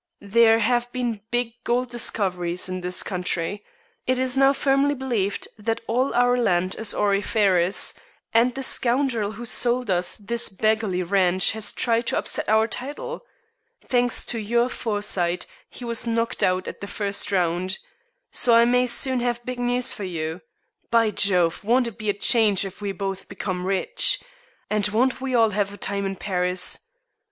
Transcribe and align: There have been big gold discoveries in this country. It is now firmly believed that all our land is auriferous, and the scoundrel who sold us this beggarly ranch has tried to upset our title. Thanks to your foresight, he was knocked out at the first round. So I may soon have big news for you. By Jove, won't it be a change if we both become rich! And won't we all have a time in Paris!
There 0.23 0.57
have 0.57 0.91
been 0.91 1.21
big 1.29 1.63
gold 1.63 1.91
discoveries 1.91 2.67
in 2.67 2.81
this 2.81 3.03
country. 3.03 3.63
It 4.07 4.17
is 4.17 4.35
now 4.35 4.51
firmly 4.51 4.95
believed 4.95 5.47
that 5.59 5.81
all 5.85 6.11
our 6.15 6.35
land 6.39 6.73
is 6.79 6.95
auriferous, 6.95 7.93
and 8.33 8.55
the 8.55 8.63
scoundrel 8.63 9.33
who 9.33 9.45
sold 9.45 9.91
us 9.91 10.17
this 10.17 10.49
beggarly 10.49 11.03
ranch 11.03 11.51
has 11.51 11.71
tried 11.71 12.07
to 12.07 12.17
upset 12.17 12.49
our 12.49 12.67
title. 12.67 13.23
Thanks 13.85 14.25
to 14.25 14.39
your 14.39 14.69
foresight, 14.69 15.45
he 15.69 15.85
was 15.85 16.07
knocked 16.07 16.41
out 16.41 16.67
at 16.67 16.81
the 16.81 16.87
first 16.87 17.31
round. 17.31 17.77
So 18.31 18.55
I 18.55 18.65
may 18.65 18.87
soon 18.87 19.19
have 19.19 19.45
big 19.45 19.59
news 19.59 19.93
for 19.93 20.03
you. 20.03 20.41
By 20.89 21.11
Jove, 21.11 21.63
won't 21.63 21.85
it 21.85 21.99
be 21.99 22.09
a 22.09 22.13
change 22.13 22.65
if 22.65 22.81
we 22.81 22.91
both 22.91 23.29
become 23.29 23.67
rich! 23.67 24.19
And 24.67 24.87
won't 24.87 25.21
we 25.21 25.35
all 25.35 25.51
have 25.51 25.71
a 25.71 25.77
time 25.77 26.07
in 26.07 26.15
Paris! 26.15 26.79